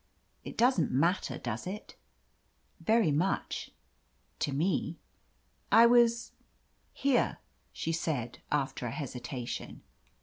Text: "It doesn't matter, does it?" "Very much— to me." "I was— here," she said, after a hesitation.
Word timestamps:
"It 0.43 0.57
doesn't 0.57 0.89
matter, 0.91 1.37
does 1.37 1.67
it?" 1.67 1.95
"Very 2.89 3.11
much— 3.11 3.69
to 4.39 4.51
me." 4.51 4.97
"I 5.71 5.85
was— 5.85 6.31
here," 6.91 7.37
she 7.71 7.91
said, 7.91 8.39
after 8.51 8.87
a 8.87 8.91
hesitation. 8.91 9.83